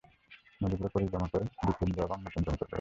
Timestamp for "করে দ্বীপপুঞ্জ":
1.31-1.95